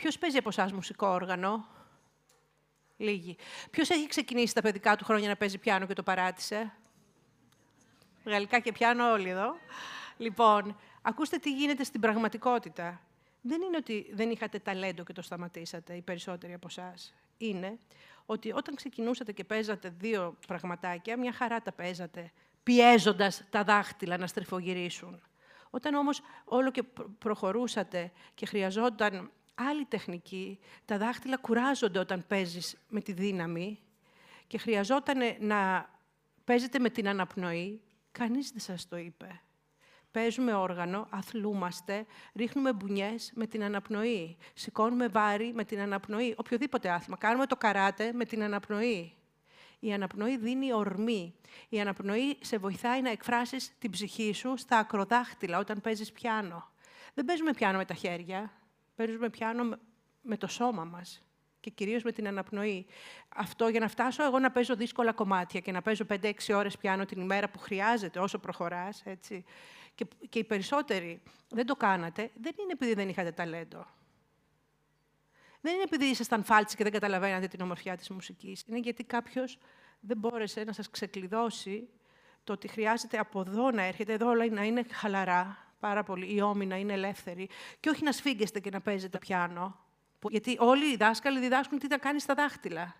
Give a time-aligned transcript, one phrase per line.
[0.00, 1.66] Ποιος παίζει από εσάς μουσικό όργανο;
[2.96, 3.36] Λίγοι.
[3.70, 6.72] Ποιος έχει ξεκινήσει τα παιδικά του χρόνια να παίζει πιάνο και το παράτησε;
[8.24, 9.56] Γαλλικά και πιάνο όλοι εδώ.
[10.16, 13.00] Λοιπόν, ακούστε τι γίνεται στην πραγματικότητα.
[13.40, 17.14] Δεν είναι ότι δεν είχατε ταλέντο και το σταματήσατε, οι περισσότεροι από εσάς.
[17.38, 17.78] Είναι
[18.26, 22.32] ότι όταν ξεκινούσατε και παίζατε δύο πραγματάκια, μια χαρά τα παίζατε,
[22.62, 25.22] πιέζοντας τα δάχτυλα να στριφογυρίσουν.
[25.70, 26.82] Όταν όμως όλο και
[27.18, 29.30] προχωρούσατε και χρειαζόταν
[29.68, 33.78] άλλη τεχνική, τα δάχτυλα κουράζονται όταν παίζεις με τη δύναμη
[34.46, 35.90] και χρειαζόταν να
[36.44, 37.80] παίζετε με την αναπνοή,
[38.12, 39.40] κανείς δεν σας το είπε.
[40.10, 44.36] Παίζουμε όργανο, αθλούμαστε, ρίχνουμε μπουνιές με την αναπνοή.
[44.54, 46.34] Σηκώνουμε βάρη με την αναπνοή.
[46.36, 47.16] Οποιοδήποτε άθλημα.
[47.16, 49.14] Κάνουμε το καράτε με την αναπνοή.
[49.78, 51.34] Η αναπνοή δίνει ορμή.
[51.68, 56.68] Η αναπνοή σε βοηθάει να εκφράσεις την ψυχή σου στα ακροδάχτυλα όταν παίζεις πιάνο.
[57.14, 58.52] Δεν παίζουμε πιάνο με τα χέρια.
[59.00, 59.78] Παίζουμε πιάνο
[60.22, 61.22] με το σώμα μας
[61.60, 62.86] και κυρίως με την αναπνοή.
[63.28, 67.04] Αυτό για να φτάσω εγώ να παίζω δύσκολα κομμάτια και να παίζω 5-6 ώρες πιάνο
[67.04, 69.44] την ημέρα που χρειάζεται όσο προχωράς, έτσι,
[69.94, 73.86] και, και οι περισσότεροι δεν το κάνατε, δεν είναι επειδή δεν είχατε ταλέντο.
[75.60, 78.64] Δεν είναι επειδή ήσασταν φάλτσι και δεν καταλαβαίνατε την ομορφιά της μουσικής.
[78.66, 79.58] Είναι γιατί κάποιος
[80.00, 81.88] δεν μπόρεσε να σας ξεκλειδώσει
[82.44, 86.40] το ότι χρειάζεται από εδώ να έρχεται, εδώ όλα να είναι χαλαρά, πάρα πολύ, οι
[86.40, 87.48] ώμοι να είναι ελεύθεροι,
[87.80, 89.78] και όχι να σφίγγεστε και να παίζετε πιάνο.
[90.30, 92.96] Γιατί όλοι οι δάσκαλοι διδάσκουν τι θα κάνει στα δάχτυλα.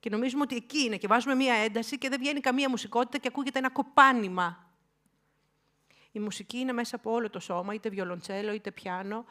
[0.00, 3.28] Και νομίζουμε ότι εκεί είναι και βάζουμε μία ένταση και δεν βγαίνει καμία μουσικότητα και
[3.28, 4.66] ακούγεται ένα κοπάνημα.
[6.12, 9.24] Η μουσική είναι μέσα από όλο το σώμα, είτε βιολοντσέλο είτε πιάνο.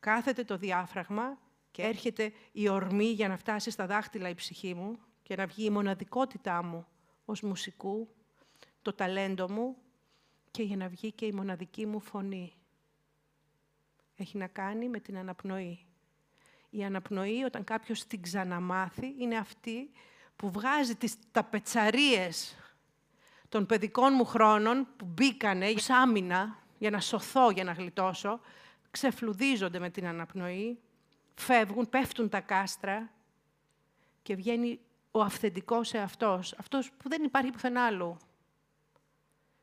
[0.00, 1.38] Κάθεται το διάφραγμα
[1.70, 5.64] και έρχεται η ορμή για να φτάσει στα δάχτυλα η ψυχή μου και να βγει
[5.64, 6.86] η μοναδικότητά μου
[7.24, 8.08] ως μουσικού,
[8.82, 9.76] το ταλέντο μου
[10.52, 12.52] και για να βγει και η μοναδική μου φωνή.
[14.16, 15.86] Έχει να κάνει με την αναπνοή.
[16.70, 19.90] Η αναπνοή, όταν κάποιος την ξαναμάθει, είναι αυτή
[20.36, 22.56] που βγάζει τις ταπετσαρίες
[23.48, 28.40] των παιδικών μου χρόνων που μπήκανε ως άμυνα για να σωθώ, για να γλιτώσω,
[28.90, 30.78] ξεφλουδίζονται με την αναπνοή,
[31.34, 33.10] φεύγουν, πέφτουν τα κάστρα
[34.22, 38.16] και βγαίνει ο αυθεντικός εαυτός, αυτός που δεν υπάρχει πουθενά άλλου.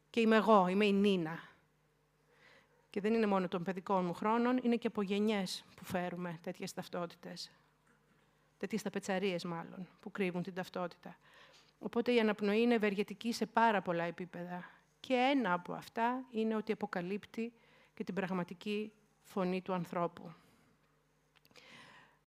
[0.10, 1.40] Και είμαι εγώ, είμαι η Νίνα.
[2.90, 6.74] Και δεν είναι μόνο των παιδικών μου χρόνων, είναι και από γενιές που φέρουμε τέτοιες
[6.74, 7.52] ταυτότητες.
[8.58, 11.18] Τέτοιες ταπετσαρίες μάλλον, που κρύβουν την ταυτότητα.
[11.80, 14.70] Οπότε η αναπνοή είναι ευεργετική σε πάρα πολλά επίπεδα.
[15.00, 17.54] Και ένα από αυτά είναι ότι αποκαλύπτει
[17.94, 18.92] και την πραγματική
[19.24, 20.34] φωνή του ανθρώπου.